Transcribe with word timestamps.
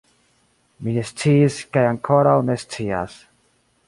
Mi 0.85 0.93
ne 0.95 1.03
sciis 1.09 1.57
kaj 1.77 1.83
ankoraŭ 1.89 2.33
ne 2.47 2.57
scias. 2.65 3.19